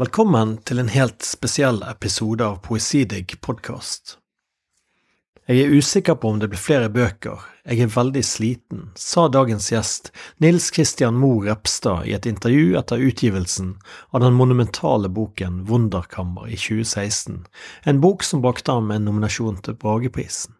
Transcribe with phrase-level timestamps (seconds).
[0.00, 4.14] Velkommen til en helt spesiell episode av Poesidigg podkast.
[5.44, 9.68] Jeg er usikker på om det blir flere bøker, jeg er veldig sliten, sa dagens
[9.68, 10.08] gjest
[10.40, 13.74] Nils Christian Moe Repstad i et intervju etter utgivelsen
[14.16, 17.42] av den monumentale boken Wunderkammer i 2016,
[17.84, 20.56] en bok som brakte ham en nominasjon til Brageprisen.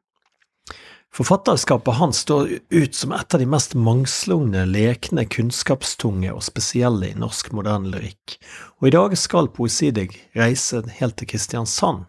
[1.12, 7.18] Forfatterskapet hans står ut som et av de mest mangslungne, lekne, kunnskapstunge og spesielle i
[7.20, 8.38] norsk moderne lyrikk,
[8.80, 12.06] og i dag skal Poesidig reise helt til Kristiansand,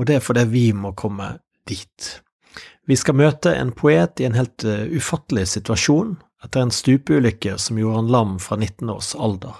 [0.00, 1.34] og det er fordi vi må komme
[1.68, 2.08] dit.
[2.88, 7.76] Vi skal møte en poet i en helt uh, ufattelig situasjon etter en stupeulykke som
[7.80, 9.58] gjorde han lam fra 19 års alder.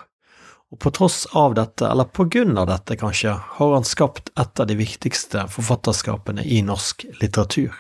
[0.73, 4.63] Og på tross av dette, eller på grunn av dette kanskje, har han skapt et
[4.63, 7.75] av de viktigste forfatterskapene i norsk litteratur.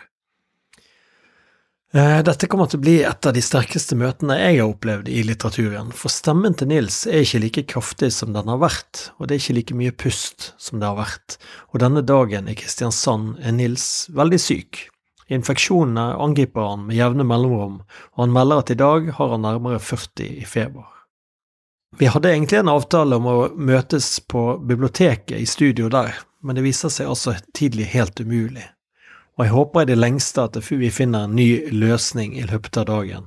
[1.94, 5.20] Eh, dette kommer til å bli et av de sterkeste møtene jeg har opplevd i
[5.22, 9.36] litteraturen, for stemmen til Nils er ikke like kraftig som den har vært, og det
[9.36, 11.38] er ikke like mye pust som det har vært,
[11.70, 13.86] og denne dagen i Kristiansand er Nils
[14.18, 14.82] veldig syk.
[15.30, 19.78] Infeksjonene angriper han med jevne mellomrom, og han melder at i dag har han nærmere
[19.78, 20.90] 40 i feber.
[21.96, 26.66] Vi hadde egentlig en avtale om å møtes på biblioteket i studio der, men det
[26.66, 28.66] viser seg altså tidlig helt umulig
[29.36, 32.86] og jeg håper i det lengste at vi finner en ny løsning i løpet av
[32.88, 33.26] dagen.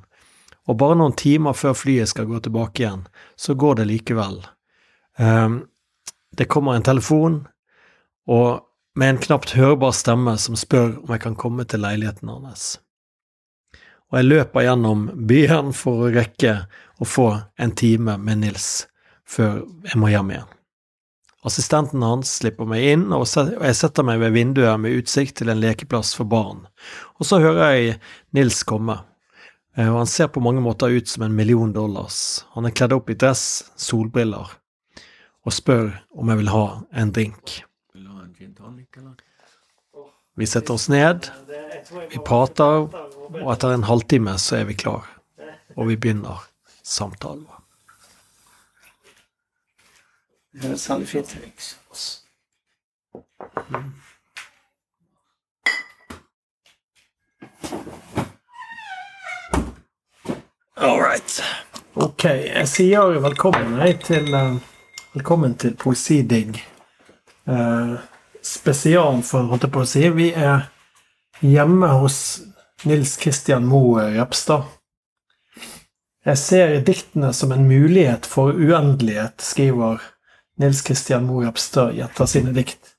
[0.69, 3.05] Og bare noen timer før flyet skal gå tilbake igjen,
[3.37, 4.41] så går det likevel.
[5.17, 5.63] Um,
[6.37, 7.39] det kommer en telefon,
[8.29, 8.65] og
[8.97, 12.79] med en knapt hørbar stemme som spør om jeg kan komme til leiligheten hans.
[14.09, 16.55] Og jeg løper gjennom byen for å rekke
[16.97, 17.29] å få
[17.61, 18.87] en time med Nils
[19.29, 20.58] før jeg må hjem igjen.
[21.47, 25.61] Assistenten hans slipper meg inn, og jeg setter meg ved vinduet med utsikt til en
[25.61, 26.65] lekeplass for barn.
[27.15, 27.93] Og så hører jeg
[28.35, 28.97] Nils komme,
[29.77, 32.43] eh, og han ser på mange måter ut som en million dollars.
[32.57, 34.51] Han er kledd opp i dress, solbriller,
[35.47, 36.65] og spør om jeg vil ha
[36.99, 37.55] en drink.
[40.39, 41.31] Vi setter oss ned,
[42.11, 42.91] vi prater,
[43.39, 45.07] og etter en halvtime så er vi klar,
[45.77, 46.43] og vi begynner
[46.83, 47.47] samtalen.
[50.53, 51.77] Det er veldig fint.
[53.69, 53.93] Mm.
[60.77, 61.43] All right.
[61.93, 64.57] Ok, jeg sier velkommen jeg, til, uh,
[65.13, 66.57] velkommen til Poesidigg.
[67.45, 68.01] Uh,
[68.41, 70.05] spesial, for holdt jeg på å si.
[70.09, 70.71] Vi er
[71.45, 72.39] hjemme hos
[72.89, 74.65] Nils Kristian Moe Repstad.
[76.25, 80.01] Jeg ser diktene som en mulighet for uendelighet, skriver
[80.59, 82.95] Nils Kristian Moe Repstad gjetter sine dikt.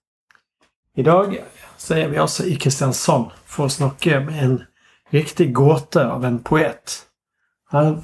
[0.96, 1.34] I dag
[1.76, 4.54] så er vi altså i Kristiansand for å snakke med en
[5.12, 6.94] riktig gåte av en poet.
[7.72, 7.98] Her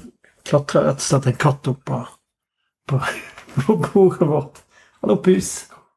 [0.45, 2.01] klatrer rett og slett en katt opp på,
[2.91, 2.99] på,
[3.55, 4.61] på bordet vårt.
[5.01, 5.49] Hallo, pus.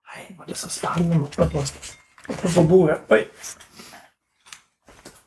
[0.08, 1.50] Nei, var det så spennende oppe
[2.40, 3.02] på bordet.
[3.12, 3.26] Oi.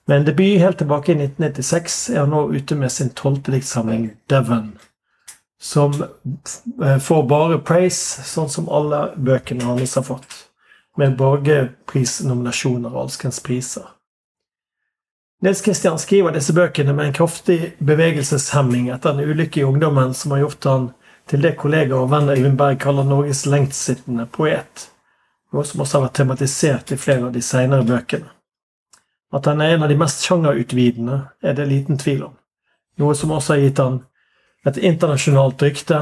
[0.10, 4.10] Med en debut helt tilbake i 1996 er han nå ute med sin tolvte diktsamling
[4.30, 4.74] Devon
[5.64, 5.94] som
[6.84, 10.34] eh, får bare praise, sånn som alle bøkene hans har fått.
[11.00, 13.86] Med borgerprisnominasjoner og alskens priser.
[15.44, 20.36] Nils Kristian skriver disse bøkene med en kraftig bevegelseshemming etter en ulykke i ungdommen som
[20.36, 20.92] har gjort han
[21.32, 24.90] til det kollega og venn Øyvind Berg kaller Norges lengtsittende poet,
[25.56, 28.28] noe som også har vært tematisert i flere av de senere bøkene.
[29.34, 32.40] At han er en av de mest sjangerutvidende, er det liten tvil om,
[33.00, 34.04] noe som også har gitt han
[34.64, 36.00] et internasjonalt rykte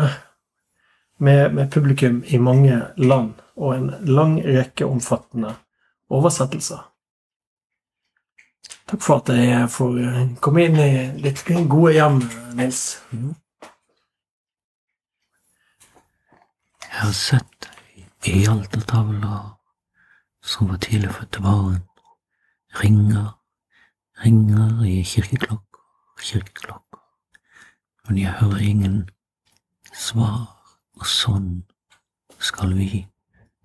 [1.18, 5.56] med, med, publikum i mange land og en lang rekke omfattende
[6.10, 6.82] oversettelser.
[8.92, 10.00] Takk for at jeg får
[10.44, 10.92] komme inn i
[11.24, 12.20] litt gode hjem,
[12.60, 12.82] Nils.
[16.82, 17.70] Jeg har sett
[18.28, 19.56] i altertavler
[20.46, 21.82] som var tidlig for barn.
[22.82, 23.34] Ringer,
[24.26, 25.84] ringer i kirkeklokker,
[26.22, 26.81] kirkeklokker
[28.12, 29.10] men jeg hører ingen
[29.96, 30.40] svar,
[31.00, 31.62] og sånn
[32.44, 33.06] skal vi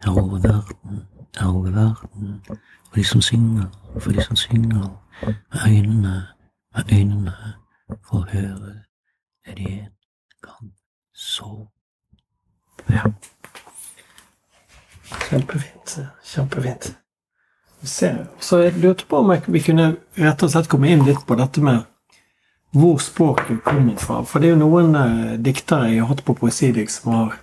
[0.07, 1.01] erobre verden,
[1.35, 3.65] erobre verden, for de som synger,
[3.99, 4.85] for de som synger,
[5.27, 6.13] med øynene,
[6.77, 7.35] med øynene,
[8.07, 8.77] for å høre
[9.49, 9.91] det de en
[10.47, 10.71] gang
[11.11, 11.51] så.
[12.87, 13.03] Ja.
[15.27, 15.99] Kjempefint.
[16.23, 16.93] Kjempefint.
[17.83, 21.67] Så jeg lurte på om vi kunne rett og slett komme inn litt på dette
[21.67, 21.83] med
[22.77, 24.23] hvor språket kommer fra.
[24.25, 27.37] For det er jo noen eh, diktere jeg har hatt på Poesidik som har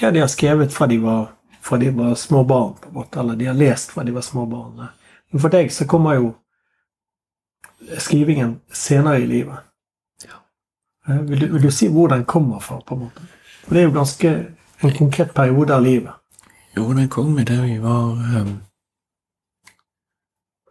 [0.00, 1.26] ja, har skrevet fra de var,
[1.60, 4.22] fra de var små barn, på en måte, eller de har lest fra de var
[4.22, 4.88] små barn.
[5.30, 6.30] Men for deg så kommer jo
[7.98, 9.56] skrivingen senere i livet.
[10.24, 10.38] Ja.
[11.08, 13.28] Eh, vil, du, vil, du, si hvor den kommer fra, på en måte?
[13.64, 14.36] For det er jo ganske
[14.78, 16.12] En konkret periode av livet.
[16.76, 18.60] Jo, den kom i det vi var um,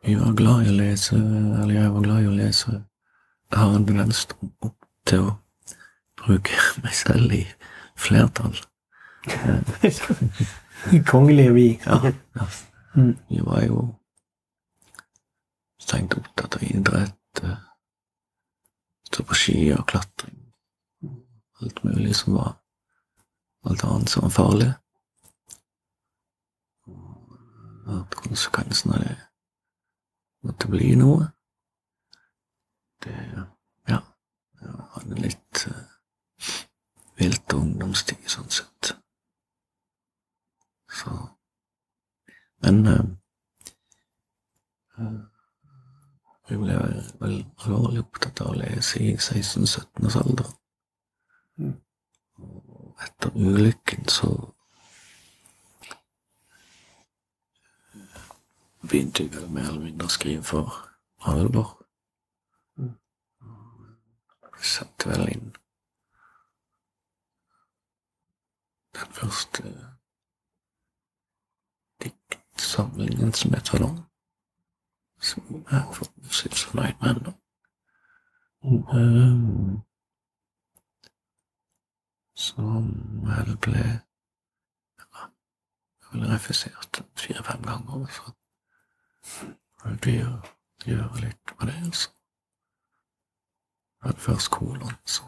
[0.05, 2.77] Vi var glad i å lese, eller jeg var glad i å lese.
[3.51, 4.25] Har en tendens
[4.61, 5.35] opp til å
[6.19, 7.43] bruke meg selv i
[7.97, 8.57] flertall.
[11.11, 11.67] Kongelige vi.
[11.85, 12.47] Ja, ja.
[12.97, 13.13] Mm.
[13.29, 13.83] Vi var jo
[15.81, 17.57] strengt opptatt av idrett, eh,
[19.07, 20.39] stå på ski og klatring.
[21.61, 22.55] Alt mulig som var
[23.67, 24.67] Alt annet som var farlig.
[27.87, 29.15] At konsekvensen av det
[30.47, 31.25] måtte bli noe.
[33.03, 33.15] Det
[33.87, 33.99] Ja.
[34.61, 35.81] Jeg hadde litt uh,
[37.19, 38.93] vilt ungdomstid, sånn sett.
[40.89, 41.13] Så
[42.65, 43.03] Men uh,
[44.97, 45.19] uh,
[46.49, 50.51] vi ble vel alvorlig opptatt av å lese i 16-17 års alder.
[51.59, 51.73] Mm.
[52.41, 54.31] Og etter ulykken så
[58.87, 60.79] begynte jeg vel mer eller mindre å skrive for
[61.27, 61.76] alvor.
[64.61, 65.55] Satte vel inn
[68.97, 69.63] den første
[72.03, 73.99] diktsamlingen som tar om,
[75.21, 77.33] som jeg har fått sitt fornøyd med ennå.
[78.67, 79.83] Um,
[82.37, 82.89] som
[83.25, 85.29] vel ble ja,
[86.11, 88.19] vel refusert fire-fem ganger.
[90.01, 90.35] Blir å
[90.89, 91.95] gjøre litt med det.
[91.95, 92.16] Så
[94.03, 95.23] hadde først kolon, så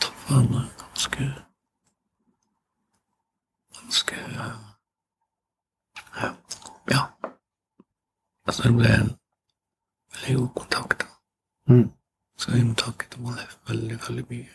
[0.00, 1.28] Traff hverandre ganske
[3.78, 4.56] Ganske uh,
[6.16, 6.34] Ja.
[6.90, 7.02] ja.
[8.46, 9.10] Altså, det ble en
[10.14, 11.06] veldig god kontakt.
[11.68, 11.88] Mm.
[12.38, 13.24] Så vi må takke til
[13.68, 14.54] veldig, veldig mye.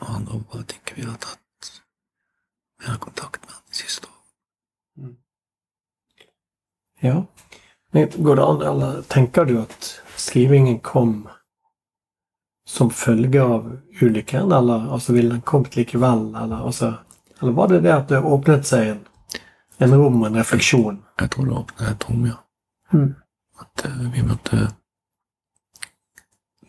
[0.00, 1.70] Og han håper ikke vi har tatt
[2.82, 5.14] mer kontakt med han de siste årene.
[7.00, 7.24] Ja.
[7.92, 11.28] Men Går det an, eller tenker du at skrivingen kom
[12.66, 13.68] som følge av
[14.00, 16.94] ulykken, eller altså, ville den kommet likevel, eller, altså,
[17.40, 19.04] eller var det det at det åpnet seg en,
[19.78, 20.98] en rom en refleksjon?
[21.20, 22.40] Jeg tror det åpnet et rom, ja.
[22.92, 23.14] Mm.
[23.60, 24.56] At eh, vi måtte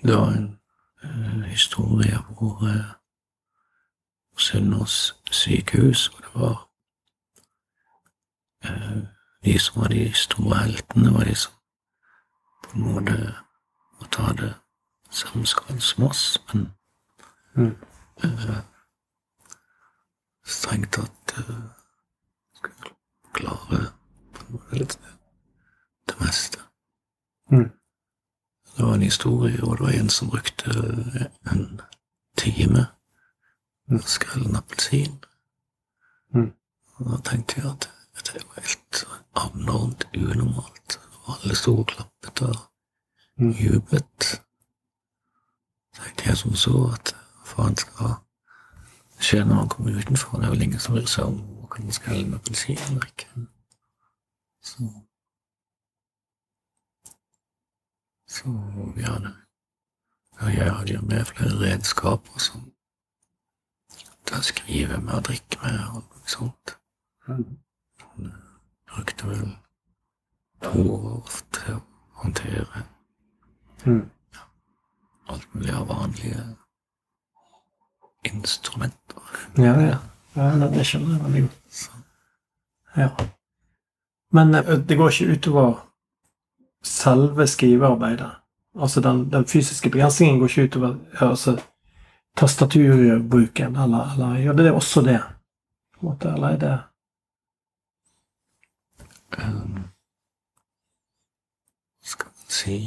[0.04, 0.60] Det var en
[1.04, 2.92] uh, historie hvor uh,
[4.38, 6.70] Sunnaas sykehus, og det var
[8.66, 9.04] uh,
[9.46, 11.54] de som var de store heltene, var de som
[12.64, 13.36] på en måte
[14.00, 14.54] måtte ha det
[15.10, 16.78] samme som oss, men
[17.58, 17.76] Mm.
[18.24, 18.58] eh,
[20.46, 21.56] strengt tatt uh,
[22.54, 22.92] skulle
[23.34, 23.80] klare
[24.34, 24.94] på en måte litt
[26.08, 26.67] det meste.
[27.52, 27.72] Mm.
[28.78, 30.72] Det var en historie, og det var en som brukte
[31.52, 31.82] en
[32.38, 32.88] time
[33.90, 34.00] Mm.
[34.00, 35.24] på å skrelle en appelsin.
[36.36, 36.54] Mm.
[36.98, 41.00] Og da tenkte jeg at dette er jo helt abnormt unormalt.
[41.28, 42.56] Alle sto og klappet og
[43.38, 43.52] Mm.
[43.52, 44.42] jublet.
[45.96, 48.16] tenkte jeg som så at faen skal
[49.20, 50.38] skje når man kommer utenfor?
[50.38, 53.48] Det er vel ingen som bryr seg om man skal skrelle en appelsin eller ikke.
[54.64, 55.07] Så
[58.38, 58.54] Så
[58.96, 59.34] vi hadde
[60.40, 62.72] og Jeg hadde jo med flere redskaper som
[64.30, 66.74] Da skriver med og drikker med og noe sånt.
[67.28, 67.58] Mm.
[68.92, 69.56] Brukte vel
[70.62, 71.82] to år til å
[72.22, 72.84] håndtere
[73.86, 74.10] Mm.
[75.30, 76.58] alt mulig av vanlige
[78.26, 79.22] instrumenter.
[79.58, 80.00] Ja, ja.
[80.36, 81.92] ja det, det skjønner jeg veldig godt.
[82.98, 83.10] Ja.
[84.32, 85.87] Men eh, det går ikke utover
[86.88, 88.32] selve skrivearbeidet.
[88.80, 91.58] Altså den, den fysiske begrensningen går ikke utover altså,
[92.38, 95.20] tastaturbruken, eller, eller gjør det også det?
[95.94, 96.80] På en måte, eller er det
[99.44, 99.84] um,
[102.04, 102.78] skal man si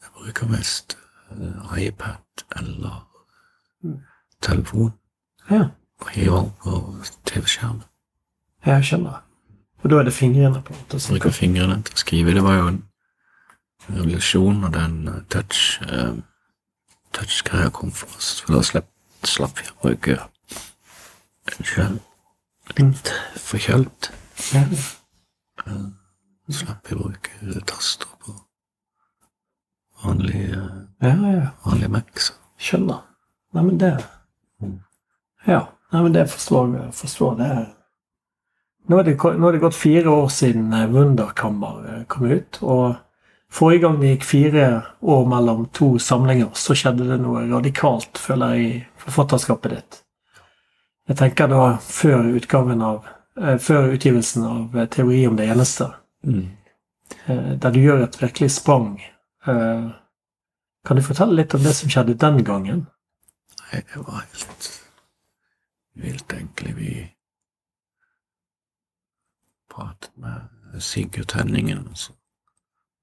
[0.00, 0.98] Jeg bruker mest
[1.30, 3.04] uh, iPad eller
[3.82, 3.98] Mm.
[4.42, 4.92] telefon
[5.50, 5.68] Ja,
[6.00, 6.70] og hiver på
[7.26, 7.82] TV-skjermen.
[8.66, 9.27] jeg skjønner.
[9.82, 12.34] Og da er det fingrene på en måte som Bruker fingrene til å skrive.
[12.34, 12.80] Det var jo en
[13.88, 16.16] revolusjon når den eh, touch uh,
[17.16, 18.90] touch-greia kom for oss, for da slapp,
[19.24, 20.18] slapp vi å bruke
[21.48, 22.02] Unnskyld,
[22.76, 24.10] litt forkjølt.
[24.52, 24.66] ja.
[26.52, 28.34] Slapp vi å bruke taster på
[30.04, 31.48] vanlig, uh, ja, ja.
[31.64, 32.12] vanlig Mac.
[32.20, 32.36] Så.
[32.60, 33.02] Skjønner.
[33.56, 33.96] Neimen, det
[34.58, 34.80] Mm.
[35.46, 35.60] Ja.
[35.92, 36.94] Nei, men det forstår jeg.
[36.94, 37.48] Forstår det.
[38.88, 42.58] Nå er det, nå er det gått fire år siden eh, Wunderkammer eh, kom ut.
[42.62, 42.94] Og
[43.52, 44.68] forrige gang det gikk fire
[45.00, 50.00] år mellom to samlinger, så skjedde det noe radikalt, føler jeg, i forfatterskapet ditt.
[51.08, 53.06] Jeg tenker da før av
[53.40, 55.90] eh, Før utgivelsen av eh, Teori om det eneste,
[56.24, 59.00] eh, der du gjør et virkelig sprang.
[59.46, 59.88] Eh,
[60.86, 62.86] Kan du fortelle litt om det som skjedde den gangen?
[63.68, 64.68] Nei, det var helt
[65.98, 66.74] vilt, egentlig.
[66.78, 66.92] Vi
[69.78, 72.12] pratet med Sigurd Henningen, så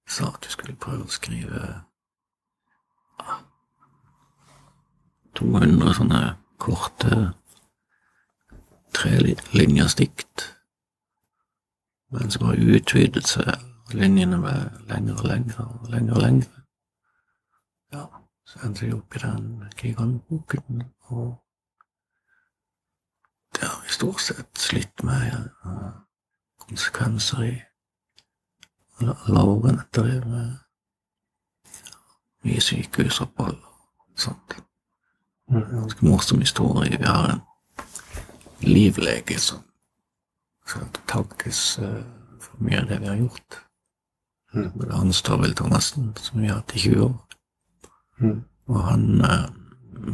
[0.08, 1.62] sa at jeg skulle prøve å skrive
[3.20, 3.38] ja,
[5.40, 6.20] 200 sånne
[6.62, 7.22] korte
[8.96, 10.50] trelinjers dikt.
[12.14, 16.64] Men så bare utvidet seg linjene med lengre og lengre og lengre og lengre.
[17.96, 18.06] Ja,
[18.46, 21.36] så endte jeg opp i den gigantboken, og
[23.56, 25.32] det har vi stort sett slitt med.
[25.32, 26.05] Ja.
[26.68, 27.56] Konsekvenser i
[29.02, 30.56] etter det, med
[32.46, 34.56] mye sykehusopphold og sånt.
[35.52, 36.98] Ganske morsom historie.
[36.98, 37.42] Vi har en
[38.66, 39.62] livlege som
[40.66, 42.02] skal takkes eh,
[42.42, 43.60] for mye av det vi har gjort.
[44.56, 44.72] Mm.
[44.92, 47.16] Han står vel til nesten som vi har hatt i 20 år.
[48.24, 48.44] Mm.
[48.72, 49.48] Og han eh,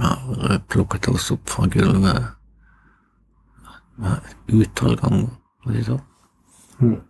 [0.02, 2.32] har plukket oss opp fra gulvet
[4.02, 6.02] et utall ganger.
[6.82, 7.02] Mm.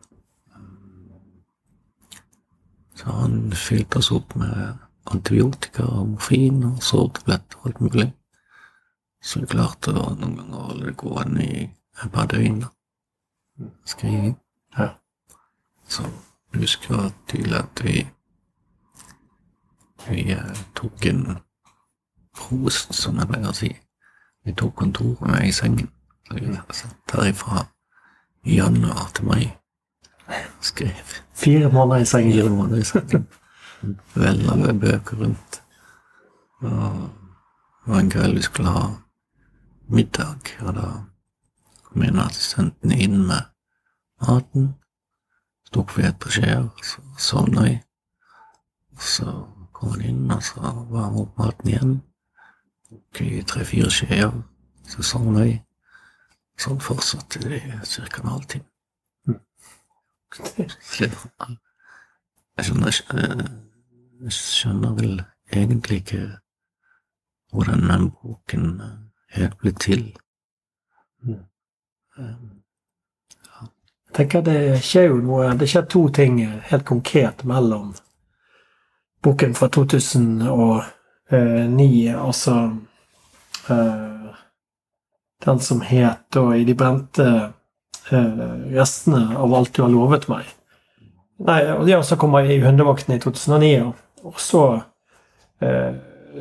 [2.96, 4.78] Så han fylte oss opp med
[5.12, 8.08] antibiotika og morfin og sårtabletter og alt mulig.
[9.22, 12.62] Så vi klarte å noen ganger holde det gående i et par døgn.
[12.62, 12.70] da.
[13.86, 14.36] Skriving.
[14.78, 14.90] Ja.
[15.88, 16.06] Så
[16.54, 18.06] jeg husker tydelig at vi
[20.10, 21.38] vi eh, tok en
[22.34, 23.70] prost, som jeg pleier å si.
[24.46, 25.92] Vi tok kontoret med i sengen.
[26.28, 27.66] Så vi satt herifra
[28.46, 29.44] i januar til mai.
[30.62, 30.94] Skrev
[31.34, 32.34] Fire måneder i sengen.
[32.34, 33.28] fire måneder i sengen.
[34.14, 35.62] Vella med bøker rundt.
[36.62, 38.90] Og det var en kveld vi skulle ha
[39.90, 40.90] middag, og da
[41.84, 43.42] kom en av assistentene inn med
[44.22, 44.76] maten.
[45.66, 47.80] Så tok vi et par skjeer, så sovna vi.
[48.94, 49.34] Og så
[49.74, 51.98] kom han inn, og.
[62.58, 63.50] Jeg skjønner, ikke-
[64.24, 65.24] jeg skjønner vel
[65.54, 66.38] egentlig ikke
[67.52, 68.88] hvordan den boken eh,
[69.30, 70.18] helt ble til.
[71.24, 71.46] Mm.
[72.18, 72.36] Jeg
[74.14, 77.96] tenker Det skjer jo noe Det skjer to ting helt konkret mellom
[79.24, 82.78] boken fra 2009, altså
[83.70, 84.36] eh,
[85.46, 87.54] Den som het da 'I de brente
[88.10, 90.46] eh, restene av alt du har lovet meg'.
[91.40, 94.84] Nei, og ja, så kommer jeg i Hundevakten i 2009, og- og så
[95.62, 95.94] eh,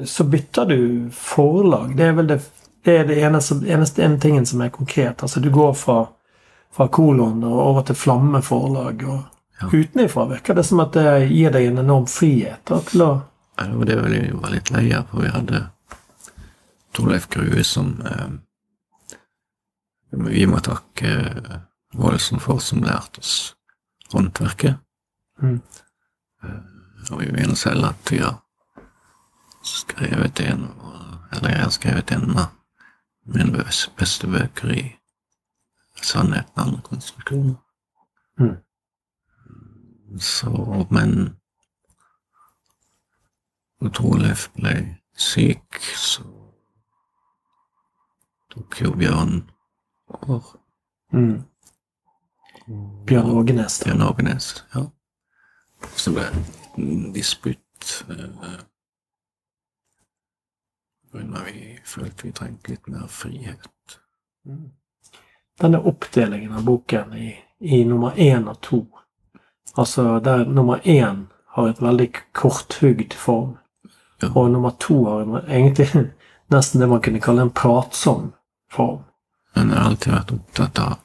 [0.04, 1.96] så bytter du forlag.
[1.96, 2.40] Det er vel det,
[2.84, 5.22] det, er det eneste, eneste en tingen som er konkret.
[5.22, 6.06] Altså Du går fra
[6.72, 9.02] fra kolon og over til Flamme forlag.
[9.08, 9.18] og
[9.62, 9.66] Ja.
[9.72, 13.22] Utenifra virker det som at det gir deg en enorm frihet da, til å
[13.58, 15.66] Ja, det var det vi var litt lei av, for vi hadde
[16.94, 18.28] Torleif Grue som eh,
[20.10, 21.58] Vi må takke eh,
[21.94, 23.56] Vålesen for, som lærte oss
[24.12, 24.78] håndverket.
[25.42, 25.60] Mm.
[26.44, 28.40] Eh, og vi mener selv at vi har
[29.64, 30.68] skrevet en
[31.32, 32.46] Eller jeg har skrevet en av
[33.22, 33.64] mine
[33.98, 34.96] beste bøker i
[36.02, 37.54] Sannheten og andre konstruksjoner.
[38.38, 38.56] Mm.
[40.18, 40.50] Så,
[40.90, 41.36] men
[43.80, 44.74] når Torleif ble
[45.14, 46.26] syk, så
[48.50, 49.44] tok jo Bjørn
[50.10, 50.42] over.
[51.12, 51.42] mm,
[53.06, 53.78] Bjørn Ågenes.
[53.78, 53.84] da.
[53.90, 54.84] Bjørn Ågenes, ja.
[55.96, 56.26] Som ble
[57.14, 58.60] disputt eh,
[61.12, 63.98] grunn vi følte vi trengte litt mer frihet.
[64.46, 64.70] Mm.
[65.60, 68.84] Denne oppdelingen av boken i, i nummer én og to,
[69.76, 71.24] altså der nummer én
[71.56, 73.56] har et veldig korthugd form,
[74.22, 74.28] Ja.
[74.36, 75.86] og nummer to har en, egentlig
[76.52, 78.32] nesten det man kunne kalle en pratsom
[78.72, 79.02] form.
[79.54, 80.96] Men jeg har alltid vært opptatt av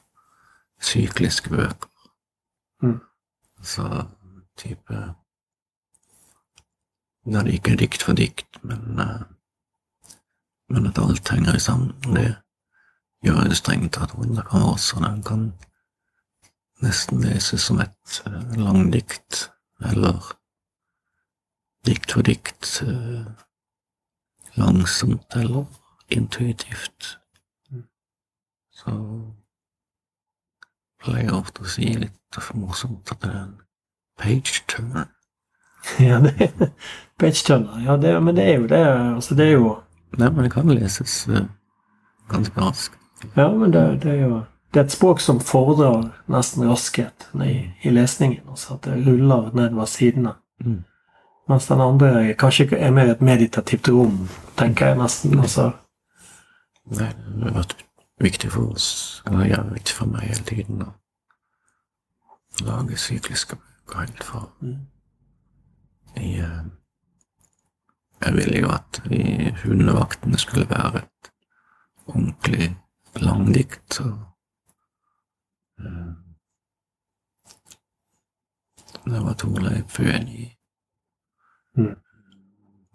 [0.82, 1.88] sykliske bøker.
[2.82, 2.98] Mm.
[3.62, 3.86] Så
[4.56, 5.04] type
[7.26, 9.22] når det ikke er dikt for dikt, men, eh,
[10.70, 11.94] men at alt henger sammen.
[12.14, 12.36] Det
[13.26, 14.14] gjør det strengt tatt
[14.50, 15.52] kan også den kan
[16.84, 19.50] nesten leses som et uh, langdikt,
[19.80, 20.36] eller
[21.86, 23.26] dikt for dikt, eh,
[24.60, 25.64] langsomt eller
[26.08, 27.16] intuitivt.
[28.76, 28.92] Så
[31.02, 33.54] pleier jeg ofte å si litt for morsomt at det er en
[34.20, 35.12] page turner.
[36.02, 36.72] Ja, det er
[37.20, 37.78] page turner.
[37.84, 38.82] Ja, det, men det er jo det.
[39.14, 39.76] Altså, det er jo
[40.16, 41.44] Nei, men det kan leses eh,
[42.32, 42.98] ganske raskt.
[43.36, 44.36] Ja, men det, det er jo
[44.72, 48.42] Det er et språk som fordrer nesten raskhet i, i lesningen.
[48.50, 50.34] Altså at det ruller nedover sidene.
[50.64, 50.82] Mm.
[51.48, 54.28] Mens den andre kanskje er mer et meditativt rom,
[54.58, 55.38] tenker jeg nesten.
[55.38, 55.70] Altså,
[56.90, 57.85] Nei, det
[58.20, 60.92] viktig for oss, eller ja, viktig for meg hele tiden, å
[62.64, 64.86] lage sykliske fra mm.
[66.16, 66.64] i, eh,
[68.24, 71.30] Jeg ville jo at vi Hundevaktene skulle være et
[72.06, 72.76] ordentlig
[73.20, 74.00] langdikt.
[74.00, 74.18] Og,
[75.78, 76.14] eh,
[79.04, 80.48] det var Torleif uenig i.
[81.76, 81.96] Mm.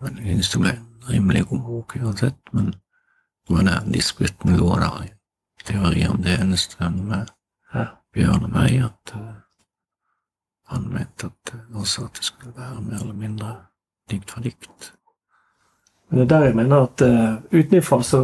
[0.01, 2.53] Men jeg synes det ble en rimelig god bok uansett.
[2.53, 2.73] Men
[3.49, 5.11] var disputten lå der i
[5.65, 7.29] teori om det eneste med
[7.73, 7.85] Ja.
[8.13, 9.35] Bjørn og meg, at eh,
[10.67, 13.51] han mente at eh, også at det skulle være mer eller mindre
[14.11, 14.91] dikt for dikt.
[16.09, 18.19] Men det er der jeg mener at uh, utenfra så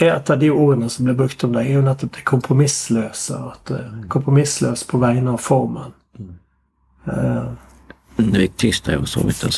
[0.00, 3.38] er et av de ordene som blir brukt om deg, er jo nettopp det kompromissløse.
[3.54, 5.94] At uh, Kompromissløs på vegne av formen.
[6.18, 6.34] Mm.
[7.08, 7.56] Uh,
[8.16, 9.52] Det viktigste er jo så vidt å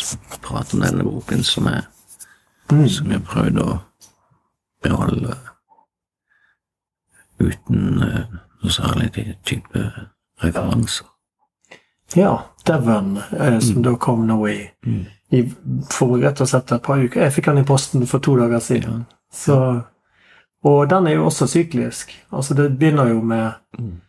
[0.45, 1.91] prate om denne boken, som er,
[2.71, 2.87] mm.
[2.95, 3.79] som jeg prøvde å
[4.83, 5.37] beholde
[7.39, 8.25] uten eh,
[8.63, 9.11] noe særlig
[9.47, 9.85] type
[10.43, 11.07] referanser.
[12.17, 12.33] Ja,
[12.67, 15.05] Devon, eh, som da kom nå i, Mm.
[15.31, 15.43] i
[15.93, 17.21] for rett og slett et par uker.
[17.23, 19.05] Jeg fikk den i posten for to dager siden.
[19.33, 19.83] Så,
[20.65, 22.15] og den er jo også syklisk.
[22.33, 24.01] Altså Det begynner jo med Mm.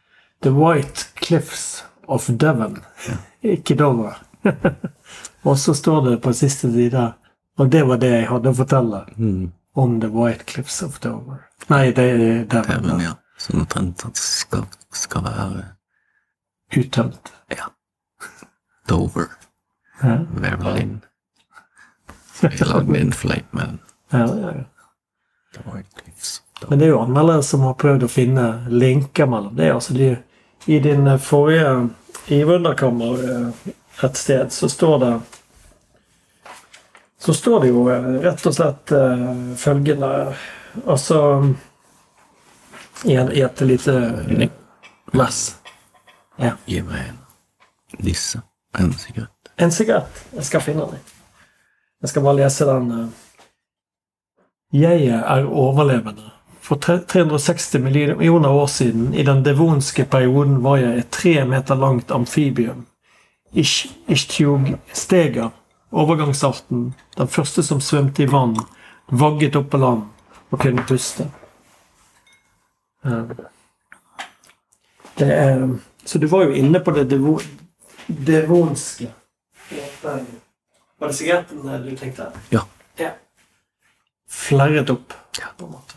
[0.42, 2.78] The White Cliffs of Devon.
[3.44, 4.14] Ikke Dover.
[5.44, 7.14] og så står det på siste side
[7.60, 9.52] Og det var det jeg hadde å fortelle Mm.
[9.80, 11.46] Om The White Cliffs of Dover.
[11.72, 12.84] Nei, det er Devon.
[12.88, 13.16] Devon, ja.
[13.40, 15.66] Sånn omtrent at skal, skal være
[16.76, 17.32] Uttømt.
[17.56, 17.70] ja,
[18.90, 19.30] Dover,
[20.04, 21.00] Ja, Verlin.
[22.42, 23.14] Jeg lagde min
[23.52, 23.80] med den.
[24.12, 24.64] ja, ja, ja.
[25.54, 26.42] The White Cliffs.
[26.62, 26.70] Dover.
[26.70, 29.72] Men det er jo anmeldere som har prøvd å finne linker mellom det.
[29.74, 30.18] altså de,
[30.68, 31.90] I din forrige
[32.28, 33.72] I Wunderkammer eh,
[34.04, 35.14] et sted så står det
[37.20, 40.10] Så står det jo eh, rett og slett uh, følgende
[40.88, 41.18] Altså
[43.06, 43.94] I, en, i et lite
[44.38, 44.60] mess.
[45.12, 45.40] vers.
[46.70, 47.18] Gi meg en
[48.06, 48.40] disse,
[48.80, 49.50] en sigarett.
[49.60, 50.22] En sigarett.
[50.38, 51.00] Jeg skal finne den.
[52.04, 52.92] Jeg skal bare lese den.
[52.92, 53.08] eh.
[54.80, 56.30] Jeg er overlevende.
[56.62, 62.12] For 360 millioner år siden, i den devonske perioden, var jeg et tre meter langt
[62.12, 62.86] amfibium.
[63.58, 65.50] Ish- Ishtjog-steger,
[65.92, 68.56] overgangsarten, den første som svømte i vann,
[69.10, 70.04] vagget opp på land
[70.52, 71.30] og kunne puste.
[73.06, 73.24] Eh,
[75.20, 75.64] Det er,
[76.06, 77.10] så du var jo inne på det
[78.08, 79.10] devonske.
[80.04, 82.30] Var det sigaretten du tenkte?
[82.50, 82.62] Ja.
[82.98, 83.10] ja.
[84.30, 85.46] Flerret opp, Ja.
[85.58, 85.96] på en måte.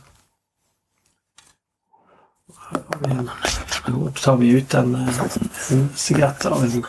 [3.88, 5.22] Nå tar vi ut en, eh,
[5.70, 6.84] en sigarett av en,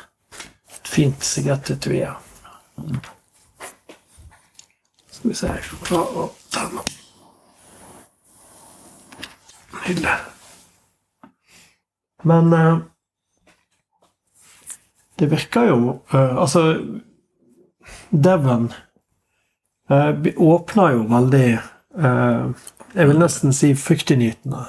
[0.84, 2.18] fint sigarettetui her.
[5.12, 5.48] Skal vi se
[5.92, 6.80] Ja, og den.
[9.84, 10.16] Nydelig.
[12.24, 12.78] Men eh,
[15.20, 15.80] det virker jo
[16.14, 16.62] eh, Altså,
[18.10, 18.70] Devon
[19.92, 22.46] eh, åpner jo veldig eh,
[22.96, 24.64] Jeg vil nesten si fryktinngytende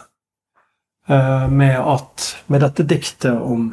[1.08, 3.72] eh, med at Med dette diktet om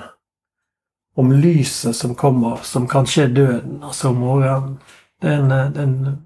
[1.19, 4.79] om lyset som kommer, som kanskje er døden, altså morgenen.
[5.21, 6.19] Det er en, eh, det er en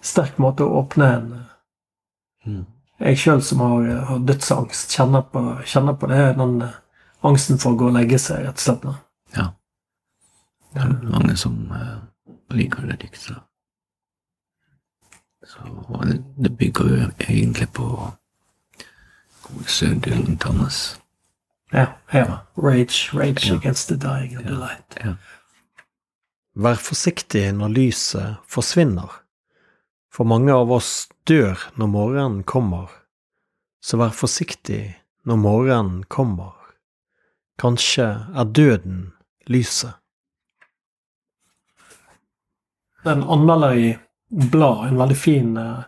[0.00, 1.30] sterk måte å åpne en
[2.48, 2.64] Mm.
[2.98, 6.22] Jeg sjøl som har, har dødsangst, kjenner på, kjenner på det.
[6.38, 6.78] Den eh,
[7.28, 8.86] angsten for å gå og legge seg, rett og slett.
[9.36, 9.50] Ja.
[10.74, 12.00] Det er mange som uh,
[12.54, 13.38] liker det diktet.
[15.48, 15.64] Så
[16.04, 17.88] det, det bygger jo egentlig på
[19.80, 20.97] Dylan Thomas.
[21.72, 22.46] Ja, ja.
[22.56, 25.16] Rage, rage against the dying of the light.
[26.58, 29.12] Vær forsiktig når lyset forsvinner.
[30.10, 32.88] For mange av oss dør når morgenen kommer,
[33.84, 34.96] så vær forsiktig
[35.28, 36.56] når morgenen kommer.
[37.60, 39.12] Kanskje er døden
[39.46, 39.94] lyset.
[43.04, 43.88] Er anmelder i
[44.28, 45.84] Blad, en veldig fin, eh,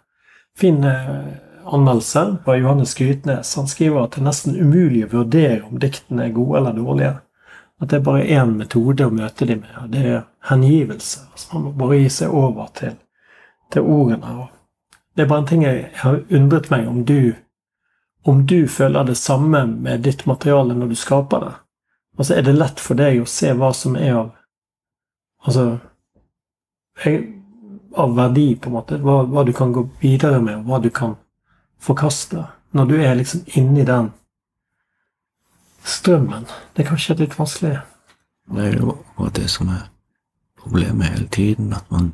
[0.57, 3.57] fin eh, anmeldelse var Johannes Grytnes.
[3.57, 7.13] Han skriver at det er nesten umulig å vurdere om diktene er gode eller dårlige.
[7.81, 11.27] At det er bare én metode å møte dem med, og det er hengivelse.
[11.33, 12.97] Altså man må bare gi seg over til,
[13.73, 14.49] til ordene.
[15.17, 17.35] Det er bare en ting jeg har undret meg om du
[18.29, 21.53] om du føler det samme med ditt materiale når du skaper det.
[22.19, 24.37] Altså, er det lett for deg å se hva som er av
[25.41, 25.79] Altså
[27.97, 28.99] av verdi, på en måte.
[29.01, 31.15] Hva, hva, du kan gå videre med, og hva du kan
[31.81, 32.47] forkaste.
[32.73, 34.13] Når du er liksom inni den
[35.85, 36.47] strømmen.
[36.77, 37.79] Det er kanskje litt vanskelig.
[38.51, 39.89] Det er jo akkurat det som er
[40.61, 41.73] problemet hele tiden.
[41.73, 42.13] At man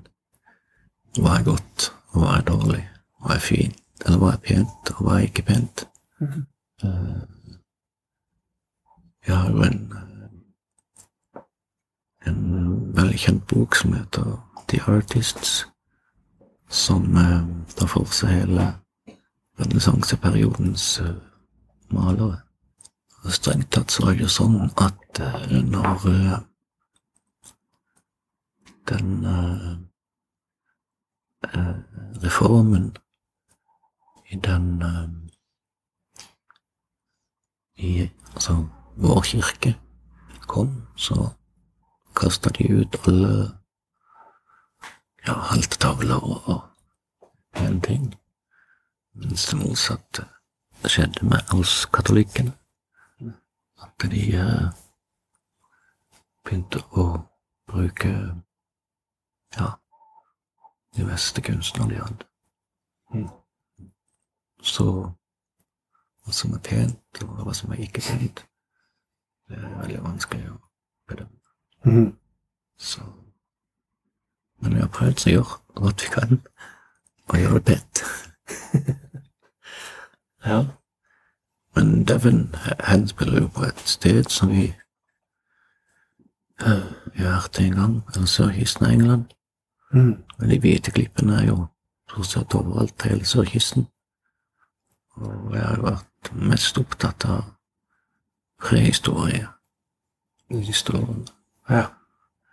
[1.17, 2.83] Hva er godt, og hva er dårlig?
[3.25, 5.87] Hva er fint, eller hva er pent, og hva er ikke pent?
[6.21, 6.45] Mm
[9.27, 9.93] jeg har jo en,
[12.27, 12.43] en
[12.97, 14.37] veldig kjent bok som heter
[14.71, 15.67] The Artists,
[16.69, 17.43] som uh,
[17.75, 18.69] tar for seg hele
[19.61, 21.15] renessanseperiodens uh,
[21.91, 22.41] malere.
[23.25, 26.07] Og strengt tatt så er det jo sånn at uh, når
[28.87, 29.27] den
[32.23, 32.93] reformen
[34.31, 34.67] i den
[37.77, 39.75] i altså, vår kirke
[40.47, 41.31] kom, så
[42.17, 43.33] kasta de ut alle
[45.27, 46.63] ja, haltetavler og,
[47.57, 48.15] hele ting.
[49.17, 50.27] Mens det motsatte
[50.85, 52.53] skjedde med oss katolikkene.
[53.83, 54.69] At de eh,
[56.45, 57.07] begynte å
[57.69, 58.13] bruke
[59.57, 59.71] ja,
[60.97, 62.29] de beste kunstnerne de hadde.
[63.15, 63.29] Mm.
[64.63, 64.87] Så
[66.27, 68.45] hva som er pent, og hva som er ikke pent.
[69.47, 70.57] Det er veldig vanskelig å
[71.09, 71.55] bedømme.
[71.87, 72.13] Mm.
[72.77, 73.05] Så
[74.59, 75.43] Men vi har prøvd så
[75.77, 76.39] godt vi kan
[77.29, 78.01] å gjøre det pent.
[80.47, 80.65] ja.
[81.75, 84.71] Men Devon han spiller jo på et sted som vi
[86.63, 89.25] uh, har vært en gang, eller sørkysten av England.
[89.93, 90.15] Mm.
[90.39, 91.67] Men de hvite klippene er jo
[92.09, 93.87] stort sett overalt, hele sørkysten.
[95.17, 97.45] Og jeg har vært mest opptatt av
[98.63, 99.47] prehistorie.
[100.51, 101.27] Historien.
[101.69, 101.87] Ja.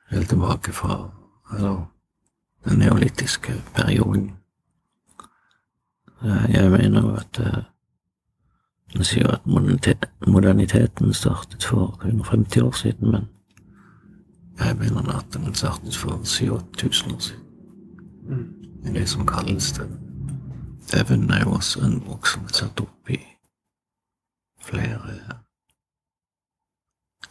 [0.10, 1.12] Helt tilbake fra
[1.52, 1.86] altså,
[2.66, 4.32] den neolittiske perioden.
[6.24, 7.40] Jeg mener jo at
[8.96, 9.46] Eh, sier at
[10.28, 13.28] moderniteten startet for 150 år siden, men
[14.60, 17.44] jeg mener at den startet for 7000-8000 år siden.
[18.30, 18.94] Mm.
[18.94, 19.90] Det som kalles det.
[20.92, 23.18] Devon er jo også en bok som er satt opp i
[24.62, 25.16] flere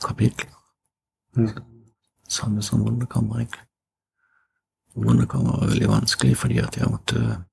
[0.00, 0.56] kapitler.
[1.36, 1.48] Mm.
[2.28, 3.62] Samme som Wunderkammer, egentlig.
[4.96, 7.44] Wunderkammer var veldig vanskelig fordi at jeg måtte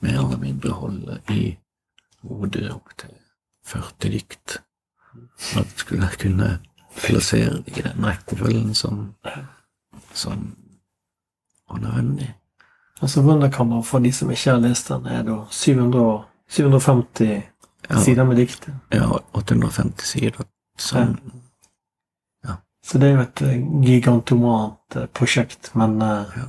[0.00, 1.58] mer eller mindre holde i
[2.28, 3.14] hodet opp til
[3.66, 4.58] 40 dikt.
[5.56, 6.50] At jeg skulle kunne
[6.96, 9.14] plassere i den rekkefølgen som,
[10.12, 10.56] som
[11.70, 12.34] var nødvendig.
[13.02, 17.42] Altså Wunderkammer, for de som ikke har lest den, er da 700, 750
[17.90, 18.68] ja, sider med dikt?
[18.92, 20.46] Ja, 850 sider.
[20.80, 21.16] Sånn.
[22.44, 22.58] Ja.
[22.84, 26.36] Så det er jo et eh, gigantomant eh, prosjekt, men uh...
[26.36, 26.48] ja.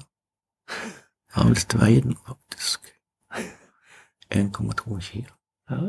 [0.67, 2.87] Jeg har visst veid den, faktisk.
[4.35, 5.36] 1,2 kilo.
[5.69, 5.79] Ja.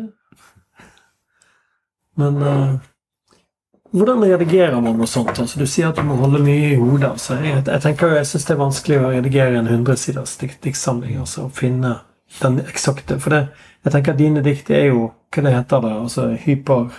[2.18, 2.78] Men uh,
[3.90, 5.38] hvordan redigerer man noe sånt?
[5.38, 7.14] Altså, du sier at du må holde mye i hodet.
[7.14, 7.38] Altså.
[7.40, 11.16] Jeg, jeg, tenker, jeg syns det er vanskelig å redigere en hundresiders diktsamling.
[11.22, 11.94] Altså, og finne
[12.42, 13.46] den eksakte For det,
[13.86, 15.92] jeg tenker at dine dikt er jo Hva det heter det?
[15.96, 16.90] Altså hyper,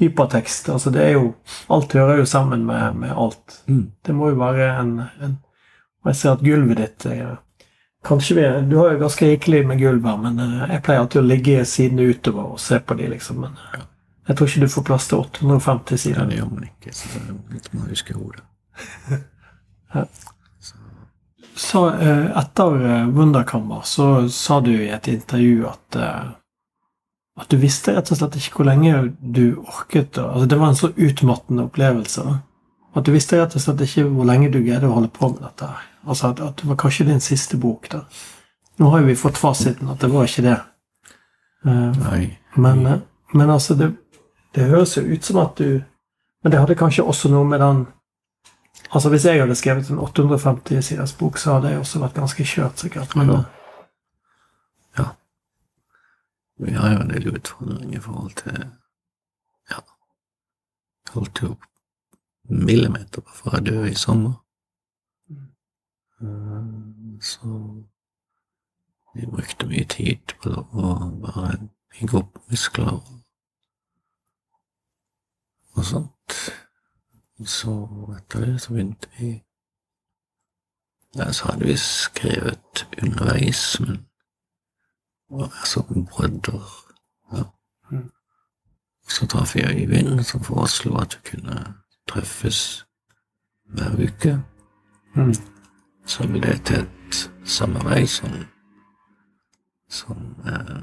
[0.00, 0.72] hypertekst.
[0.74, 1.28] Altså det er jo
[1.70, 3.60] Alt hører jo sammen med, med alt.
[3.70, 3.92] Mm.
[4.06, 5.38] Det må jo være en, en
[6.02, 7.36] Og jeg ser at gulvet ditt er,
[8.04, 11.22] Kanskje vi, Du har jo ganske rikelig med gulv her, men eh, jeg pleier alltid
[11.22, 13.40] å ligge sidene utover og se på de, liksom.
[13.46, 13.86] Men eh,
[14.28, 16.20] jeg tror ikke du får plass til 850 sider.
[16.20, 16.92] Ja, det gjør man ikke.
[16.92, 18.44] så det må huske hodet.
[19.94, 20.04] ja.
[21.56, 22.78] Så eh, etter
[23.14, 26.00] Wunderkammer så sa du i et intervju at
[27.34, 30.78] at du visste rett og slett ikke hvor lenge du orket altså Det var en
[30.78, 32.22] så utmattende opplevelse.
[32.94, 35.42] At du visste rett og slett ikke hvor lenge du greide å holde på med
[35.42, 35.66] dette.
[35.66, 35.93] her.
[36.06, 37.88] Altså at, at, det var kanskje din siste bok.
[37.92, 38.04] da.
[38.78, 40.58] Nå har jo vi fått fasiten at det var ikke det.
[41.64, 42.38] Nei.
[42.56, 42.82] Men,
[43.32, 43.94] men altså, det,
[44.54, 45.82] det høres jo ut som at du
[46.44, 47.86] Men det hadde kanskje også noe med den
[48.92, 52.44] Altså Hvis jeg hadde skrevet en 850 siders bok, så hadde jeg også vært ganske
[52.44, 53.16] kjørt, sikkert.
[53.16, 53.42] Men da,
[54.98, 55.04] Ja.
[56.58, 58.66] Vi har jo en del utfordringer i forhold til
[59.70, 59.80] Ja.
[61.14, 61.56] Holdt jo
[62.48, 64.43] millimeter fra å dø i sommer.
[67.24, 67.48] Så
[69.14, 70.88] vi brukte mye tid på å
[71.22, 71.56] bare
[71.94, 72.90] bygge opp muskler
[75.74, 76.36] og, sånt.
[77.44, 77.72] Så
[78.16, 79.30] etter det så begynte vi
[81.14, 84.04] ja, Så hadde vi skrevet underveis, men
[85.30, 86.68] det sånn brødder.
[87.32, 87.44] Ja.
[87.90, 88.10] Mm.
[89.08, 91.74] Så traff vi Øyvind, som foreslo at vi kunne
[92.10, 92.84] treffes
[93.64, 94.42] hver uke.
[95.14, 95.34] mm.
[96.06, 96.86] Så ble det til
[97.22, 98.34] et samarbeid som
[99.94, 100.78] som eh,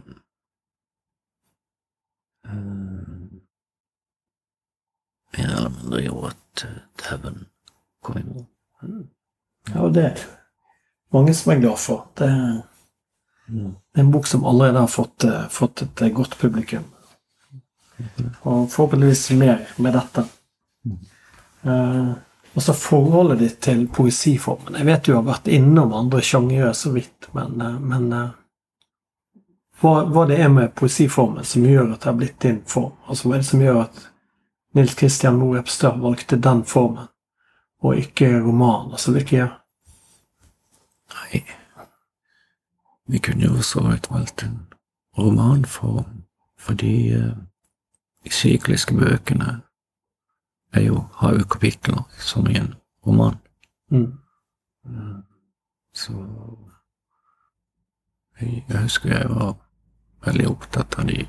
[2.47, 3.31] eh,
[5.37, 6.65] mer eller mindre gjorde at
[7.03, 7.45] dauen
[8.03, 8.45] kom i mål.
[9.73, 10.21] Ja, det er
[11.13, 12.07] mange som er glad for.
[12.17, 12.61] Det er,
[13.51, 13.75] Mm.
[13.97, 16.83] en bok som allerede har fått, eh, fått et eh, godt publikum.
[18.41, 20.23] Og forhåpentligvis mer med dette.
[21.65, 22.13] Eh,
[22.53, 24.75] og så forholdet ditt til poesiformen.
[24.75, 28.33] Jeg vet du har vært innom andre sjangere så vidt, men, eh, men eh,
[29.81, 32.93] hva, hva det er med poesiformen som gjør at det har blitt din form?
[33.07, 34.03] Altså Hva er det som gjør at
[34.75, 37.07] Nils Kristian Moe Epstad valgte den formen,
[37.81, 38.91] og ikke roman?
[38.91, 39.49] Altså hvilke
[41.11, 41.41] Nei,
[43.11, 44.61] vi kunne jo så vidt valgt en
[45.17, 46.21] romanform,
[46.59, 47.33] fordi eh,
[48.23, 49.57] de sykliske bøkene
[50.73, 52.73] er jo, har jo kapitler som i en
[53.07, 53.37] roman.
[53.91, 54.11] mm.
[55.93, 56.13] Så
[58.41, 59.55] jeg, jeg husker jeg var
[60.25, 61.25] veldig opptatt av de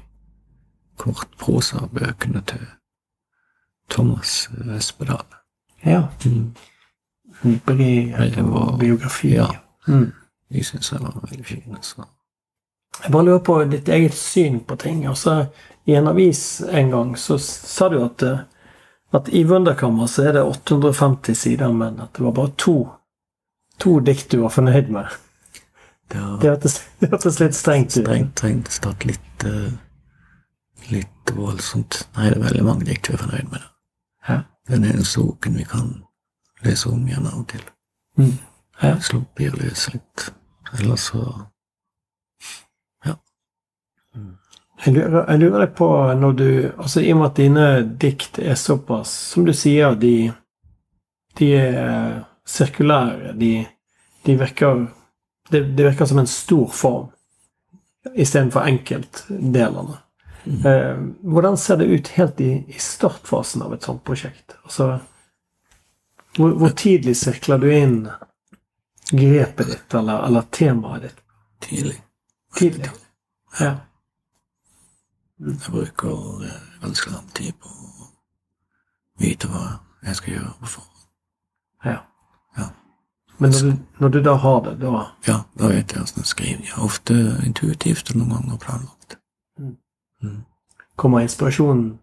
[1.03, 2.67] kortprosabøkene til
[3.91, 5.25] Thomas Espedal.
[5.85, 6.05] Ja.
[6.27, 6.55] Mm.
[7.67, 9.35] Var- biografi.
[9.35, 9.47] ja.
[9.89, 10.13] Mm.
[10.53, 11.79] De syns jeg var veldig fine.
[11.83, 12.05] Så.
[13.05, 15.07] Jeg bare lurer på ditt eget syn på ting.
[15.07, 15.47] Altså,
[15.87, 18.39] I en avis en gang så sa du at, eh,
[19.12, 22.77] at i Wunderkammer så er det 850 sider, men at det var bare to,
[23.81, 25.12] to dikt du var fornøyd med.
[26.12, 28.05] Det har Det hørtes det hørtes litt strengt ut.
[28.05, 29.72] strengt, strengt stått litt eh,
[30.90, 32.07] litt voldsomt.
[32.16, 33.68] Nei, det er veldig mange dikt vi er fornøyd med.
[34.29, 34.40] Hæ?
[34.68, 35.94] Den en soken vi kan
[36.64, 37.64] lese om igjen av og til.
[38.18, 38.37] Mm.
[38.83, 38.98] Ja.
[39.01, 40.33] Slumper løs litt.
[40.72, 41.25] Ellers så
[44.85, 47.66] Jeg lurer, jeg lurer på når du altså I og med at dine
[48.03, 50.33] dikt er såpass Som du sier, de,
[51.38, 53.37] de er sirkulære.
[53.38, 53.53] De,
[54.27, 54.87] de virker
[55.51, 57.11] det, de virker som en stor form
[58.18, 60.01] istedenfor enkeltdelene.
[60.66, 64.57] Eh, hvordan ser det ut helt i, i startfasen av et sånt prosjekt?
[64.64, 64.97] Altså,
[66.35, 68.01] hvor, hvor tidlig sirkler du inn
[69.12, 71.23] grepet ditt eller, eller temaet ditt?
[71.62, 72.03] tidlig.
[72.59, 72.90] Tidlig.
[73.61, 73.77] Ja.
[75.43, 78.09] Jeg bruker eh, ganske lang tid på å
[79.19, 79.65] vite hva
[80.07, 80.53] jeg skal gjøre.
[80.59, 80.85] Hvorfor.
[81.85, 81.99] ja.
[82.59, 82.69] Ja.
[83.39, 86.27] Men når du, når du da har det, da Ja, da vet jeg åssen jeg
[86.27, 86.63] skriver.
[86.63, 87.15] Jeg er ofte
[87.47, 89.17] intuitivt og noen ganger planlagt.
[89.59, 89.77] Mm.
[90.23, 90.45] Mm.
[90.97, 91.99] Kommer inspirasjonen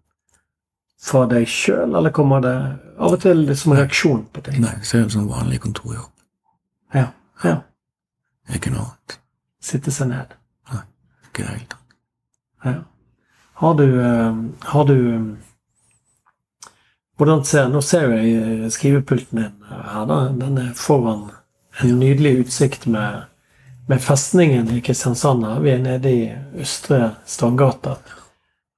[1.00, 2.54] fra deg sjøl, eller kommer det
[2.98, 4.60] av og til som reaksjon på ting?
[4.60, 6.10] Nei, så er det som vanlig kontorjobb.
[6.94, 7.06] Ja.
[7.44, 7.56] ja.
[8.52, 9.20] Ikke noe annet.
[9.64, 10.34] Sitte seg ned.
[10.72, 10.82] Nei,
[11.30, 11.94] Ikke i det hele tatt.
[12.64, 12.74] Ja.
[13.60, 15.36] Har du eh, Har du
[17.16, 20.20] Hvordan ser Nå ser jeg skrivepulten din her, da.
[20.32, 21.26] Den er foran
[21.82, 23.26] en nydelig utsikt med,
[23.88, 25.44] med festningen i Kristiansand.
[25.44, 25.60] her.
[25.60, 27.98] Vi er nede i Østre Strandgata.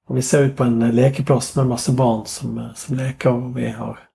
[0.09, 3.69] Og vi ser ut på en lekeplass med masse barn som, som leker, og vi
[3.71, 4.09] har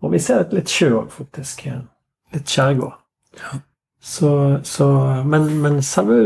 [0.00, 1.64] Og vi ser litt sjø òg, faktisk.
[2.32, 3.00] Litt skjærgård.
[3.40, 3.58] Ja.
[4.00, 4.86] Så, så
[5.24, 6.20] Men, men selve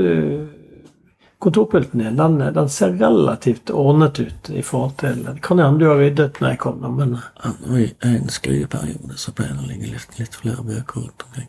[1.42, 5.88] kontorpulten din, den, den ser relativt ordnet ut i forhold til Det kan hende du
[5.88, 9.64] har ryddet når jeg kom, da, men Ja, nå I en skriveperiode så pleier det
[9.64, 11.48] å ligge litt, litt flere bøker rundt omkring.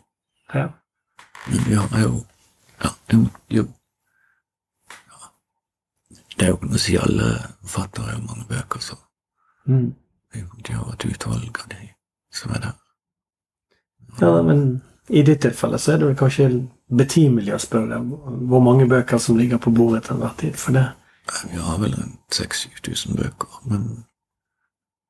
[0.54, 0.68] ja.
[1.46, 2.24] Men vi har jo
[2.82, 2.90] Ja,
[3.50, 3.64] jo
[5.08, 5.18] ja.
[6.36, 7.28] Det er jo ikke å si alle
[7.62, 8.96] forfattere har mange bøker, så
[9.66, 9.94] Mm.
[10.66, 11.88] de har et utvalg av de
[12.32, 12.72] som er der.
[14.20, 14.42] ja.
[14.42, 16.48] Men i ditt tilfelle så er det vel kanskje
[16.88, 18.00] betimelig å spørre
[18.48, 20.86] hvor mange bøker som ligger på bordet til enhver tid, for det
[21.50, 24.04] Vi har vel rundt 6000-7000 bøker, men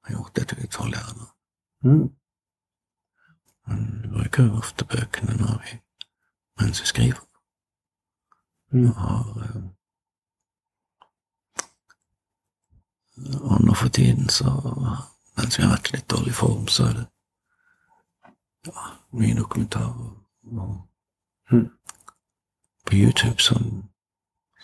[0.05, 1.27] har gjort et utvalg her nå.
[1.83, 2.11] mm.
[3.67, 5.79] Men vi bruker jo ofte bøkene når vi,
[6.61, 7.21] mens vi skriver.
[8.73, 8.89] Mm.
[8.89, 9.63] Og har eh,
[13.41, 14.45] Og nå for tiden, så
[15.37, 17.05] mens vi har vært litt dårlig form, så er det
[18.67, 18.73] ja,
[19.13, 20.17] mye dokumentarer.
[20.45, 20.81] Og
[21.51, 21.71] Mm.
[22.87, 23.85] på YouTube som,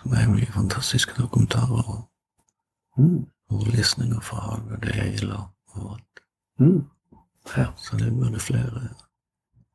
[0.02, 2.08] som, er mye fantastiske dokumentarer og,
[2.96, 3.26] Mm.
[3.50, 6.20] og lesninger fra havet, det gjelder overalt.
[6.58, 6.86] Mm.
[7.56, 7.66] Ja.
[7.76, 8.88] Så det burde flere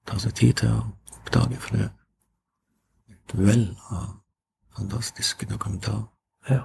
[0.07, 0.81] ta seg tid til å
[1.17, 1.89] oppdage, for det er
[3.13, 4.19] et vell av
[4.77, 6.03] fantastiske dokumentarer.
[6.49, 6.61] ja.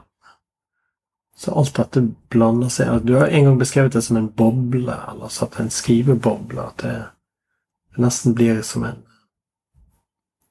[1.37, 3.07] Så alt dette blander seg.
[3.07, 6.61] Du har en gang beskrevet det som en boble, eller satt en skriveboble.
[6.67, 7.05] At det
[7.99, 9.07] nesten blir som en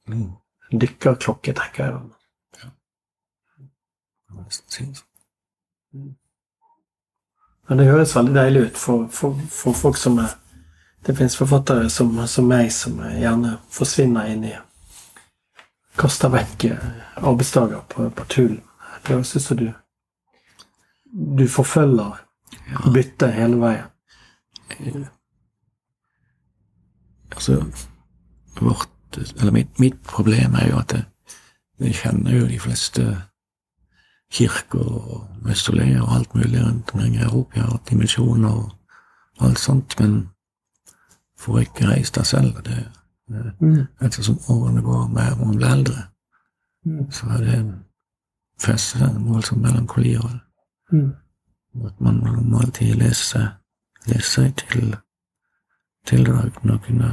[0.10, 0.32] Mm.
[0.72, 1.94] dykkerklokke, tenker jeg.
[2.64, 2.70] Ja.
[4.34, 6.16] Nesten det sånn.
[7.68, 10.34] Men det høres veldig deilig ut for, for, for folk som er
[11.06, 14.56] Det finnes forfattere som, som meg som gjerne forsvinner inn i
[15.98, 16.90] Kaster vekk eh,
[17.22, 18.58] arbeidsdager på, på tull.
[19.06, 19.70] Det høres ut som du
[21.38, 22.18] Du forfølger
[22.70, 22.92] Ja.
[22.94, 25.08] byttet hele veien.
[27.32, 27.66] Altså,
[28.62, 28.90] vårt
[29.54, 31.04] mitt, mitt problem er jo at jeg,
[31.80, 33.22] jeg kjenner jo de fleste
[34.32, 37.60] kirker og mausoleer og alt mulig rundt omkring i Europa.
[37.62, 38.72] Hatt dimensjoner og
[39.42, 40.30] alt sånt, men
[41.40, 42.56] får ikke reist der selv.
[42.58, 42.88] og Det,
[43.30, 43.88] det, Mm.
[44.02, 46.04] ettersom årene går mer og man blir eldre,
[46.86, 47.12] Mm.
[47.12, 47.76] så er det
[48.62, 50.40] festet en voldsom melankoli over det.
[50.92, 51.14] Mm.
[51.76, 53.50] Og At man må alltid lese
[54.08, 54.96] lese seg til,
[56.10, 57.10] til å kunne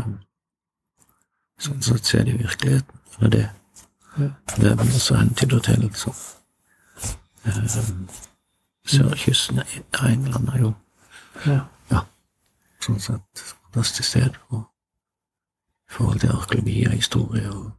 [1.60, 3.02] sånn sett se det i virkeligheten.
[3.18, 3.44] Eller det.
[4.16, 4.28] Ja.
[4.56, 6.12] Det er vel også hentyder til så,
[7.44, 7.78] eh,
[8.86, 10.74] Sørkysten av England er jo
[11.46, 12.04] Ja.
[12.80, 14.68] sånn sett fantastisk sted for,
[15.90, 17.50] i forhold til arkeologi og historie.
[17.50, 17.72] og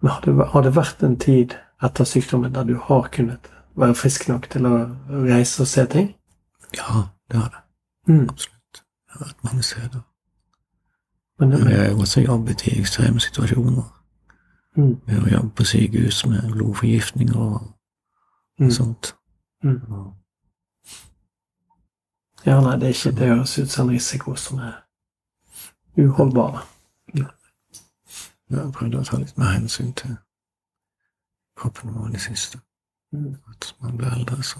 [0.00, 3.94] Men har det, har det vært en tid etter sykdommen der du har kunnet være
[3.94, 6.14] frisk nok til å reise og se ting?
[6.76, 7.62] Ja, det har det.
[8.14, 8.28] Mm.
[8.28, 8.57] Absolutt.
[9.14, 10.00] Vært mange steder.
[11.38, 13.82] Men, det, jeg har også jobbet i ekstreme situasjoner.
[14.76, 15.00] mm.
[15.06, 17.74] Ved å jobbe på sykehus med blodforgiftninger og
[18.60, 18.70] Mm.
[18.70, 19.14] sånt.
[19.62, 19.80] Mm.
[22.46, 24.72] Ja, nei, det er ikke Det høres ut som en risiko som er
[25.98, 26.66] uholdbar.
[27.14, 27.26] jeg
[28.58, 30.16] har prøvd å ta litt mer hensyn til
[31.56, 32.58] kroppen vår i det siste.
[33.12, 33.36] Mm.
[33.50, 34.58] At man blir eldre, så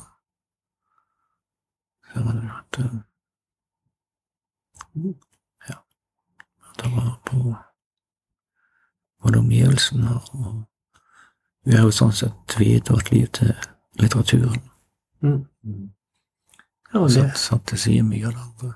[2.12, 2.98] ser man at eh,
[5.68, 5.78] Ja.
[6.78, 7.54] Ta vare på
[9.22, 10.64] både omgivelsene og
[11.68, 13.50] Vi har jo sånn sett viet vårt liv til
[14.00, 14.62] litteraturen.
[15.20, 15.42] Mm.
[16.92, 18.70] Ja, Og det, satt, satt til side mye av det andre.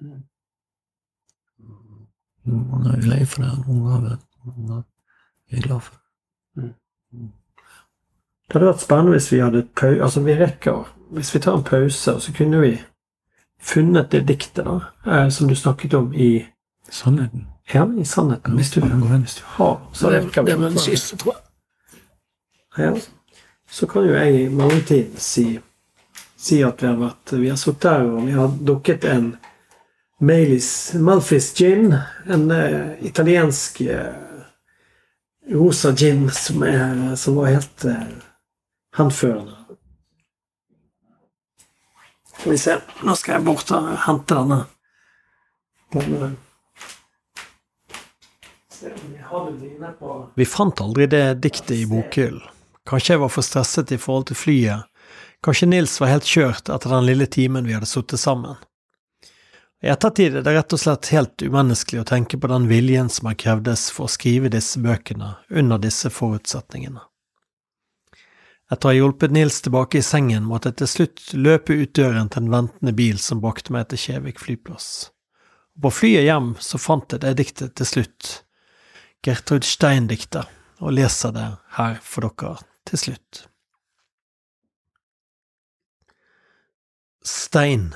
[0.00, 0.22] Mm.
[2.52, 4.80] Noen er lei for det, noen har vært noen
[5.52, 5.98] er glad for
[6.56, 6.72] det.
[8.48, 9.92] det hadde vært spennende hvis vi hadde et pau...
[9.92, 12.72] Altså, vi rekker Hvis vi tar en pause, så kunne vi
[13.62, 16.46] funnet det diktet da, eh, som du snakket om i
[16.92, 17.46] Sannheten.
[17.72, 18.56] Ja, i sannheten.
[18.56, 21.42] Hvis du, hvis du har, så det, vi det var den siste, tror jeg.
[22.84, 23.00] Ja.
[23.70, 25.60] Så kan jo jeg i mellomtiden si,
[26.36, 29.36] si at vi har vært Vi har sittet der, og vi har dukket en
[30.20, 31.94] Malis Malfis gin.
[32.26, 34.12] En uh, italiensk uh,
[35.54, 38.04] rosa gin som, er, som var helt uh,
[38.96, 39.56] henførende.
[42.42, 42.80] Skal vi se.
[43.06, 44.56] Nå skal jeg bort og hente denne.
[50.00, 52.42] på Vi fant aldri det diktet i bokhyllen.
[52.90, 54.90] Kanskje jeg var for stresset i forhold til flyet.
[55.46, 58.58] Kanskje Nils var helt kjørt etter den lille timen vi hadde sittet sammen.
[59.78, 63.30] I ettertid er det rett og slett helt umenneskelig å tenke på den viljen som
[63.30, 67.06] har krevdes for å skrive disse bøkene under disse forutsetningene.
[68.72, 72.30] Etter å ha hjulpet Nils tilbake i sengen, måtte jeg til slutt løpe ut døren
[72.32, 75.10] til en ventende bil som brakte meg til Kjevik flyplass.
[75.76, 78.30] Og på flyet hjem så fant jeg det diktet til slutt,
[79.22, 80.48] Gertrud Stein-diktet,
[80.80, 82.54] og leser det her for dere
[82.88, 83.42] til slutt.
[87.22, 87.92] Stein.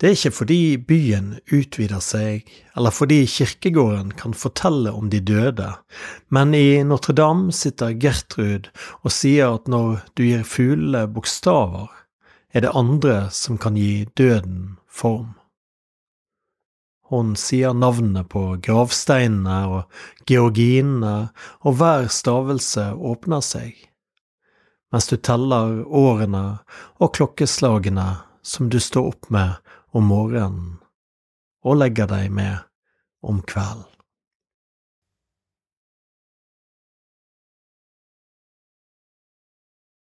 [0.00, 5.68] Det er ikke fordi byen utvider seg, eller fordi kirkegården kan fortelle om de døde,
[6.34, 8.72] men i Notre-Dame sitter Gertrud
[9.04, 11.92] og sier at når du gir fuglene bokstaver,
[12.50, 15.34] er det andre som kan gi døden form.
[17.14, 21.30] Hun sier navnene på gravsteinene og georginene,
[21.62, 23.76] og hver stavelse åpner seg,
[24.90, 26.46] mens du teller årene
[26.98, 28.08] og klokkeslagene
[28.42, 29.60] som du står opp med
[29.94, 30.78] om morgenen
[31.64, 32.66] og legger deg med
[33.24, 33.93] om kvelden.